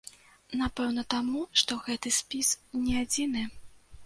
Напэўна, 0.61 1.03
таму, 1.15 1.41
што 1.61 1.77
гэты 1.85 2.13
спіс 2.21 2.49
не 2.87 2.97
адзіны. 3.05 3.47